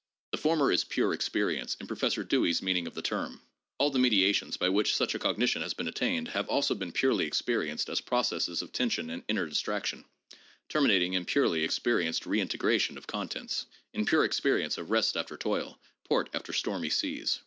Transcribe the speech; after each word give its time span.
The 0.31 0.39
former 0.39 0.71
is 0.71 0.83
* 0.83 0.89
pure 0.93 1.13
experience,' 1.13 1.77
in 1.79 1.85
Professor 1.85 2.23
Dewey's 2.23 2.59
mean 2.63 2.75
ing 2.77 2.87
of 2.87 2.95
the 2.95 3.03
term. 3.03 3.39
All 3.77 3.91
the 3.91 3.99
mediations 3.99 4.57
by 4.57 4.67
which 4.67 4.95
such 4.95 5.13
a 5.13 5.19
cognition 5.19 5.61
has 5.61 5.75
been 5.75 5.87
attained 5.87 6.29
have 6.29 6.49
also 6.49 6.73
been 6.73 6.91
purely 6.91 7.27
experienced 7.27 7.87
as 7.87 8.01
processes 8.01 8.63
of 8.63 8.71
tension 8.71 9.11
and 9.11 9.21
inner 9.27 9.45
distraction, 9.45 10.05
terminating 10.69 11.13
in 11.13 11.25
purely 11.25 11.63
experienced 11.63 12.23
redintegration 12.23 12.97
of 12.97 13.05
contents: 13.05 13.67
in 13.93 14.07
pure 14.07 14.25
experience 14.25 14.75
of 14.79 14.89
rest 14.89 15.15
after 15.15 15.37
toil, 15.37 15.77
port 16.03 16.31
after 16.33 16.51
stormy 16.51 16.89
seas. 16.89 17.39